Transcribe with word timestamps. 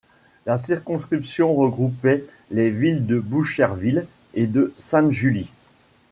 La 0.47 0.57
circonscription 0.57 1.53
regroupait 1.53 2.23
les 2.49 2.71
villes 2.71 3.05
de 3.05 3.19
Boucherville 3.19 4.07
et 4.33 4.47
de 4.47 4.73
Sainte-Julie. 4.75 5.51